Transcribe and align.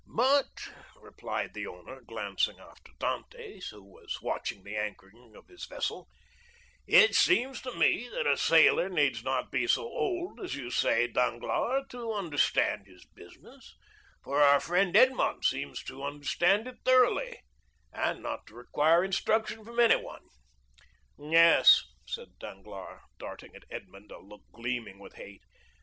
"But," 0.07 0.49
replied 0.99 1.53
the 1.53 1.67
owner, 1.67 2.01
glancing 2.01 2.57
after 2.59 2.91
Dantès, 2.93 3.69
who 3.69 3.83
was 3.83 4.19
watching 4.19 4.63
the 4.63 4.75
anchoring 4.75 5.35
of 5.35 5.45
his 5.45 5.65
vessel, 5.67 6.09
"it 6.87 7.13
seems 7.13 7.61
to 7.61 7.71
me 7.75 8.09
that 8.09 8.25
a 8.25 8.35
sailor 8.35 8.89
needs 8.89 9.23
not 9.23 9.51
be 9.51 9.67
so 9.67 9.83
old 9.83 10.39
as 10.39 10.55
you 10.55 10.71
say, 10.71 11.05
Danglars, 11.05 11.85
to 11.89 12.13
understand 12.13 12.87
his 12.87 13.05
business, 13.13 13.77
for 14.23 14.41
our 14.41 14.59
friend 14.59 14.95
Edmond 14.97 15.45
seems 15.45 15.83
to 15.83 16.03
understand 16.03 16.67
it 16.67 16.77
thoroughly, 16.83 17.41
and 17.93 18.23
not 18.23 18.47
to 18.47 18.55
require 18.55 19.03
instruction 19.03 19.63
from 19.63 19.79
anyone." 19.79 20.25
"Yes," 21.19 21.83
said 22.07 22.39
Danglars, 22.39 23.01
darting 23.19 23.55
at 23.55 23.65
Edmond 23.69 24.11
a 24.11 24.17
look 24.17 24.41
gleaming 24.51 24.97
with 24.97 25.13
hate. 25.13 25.43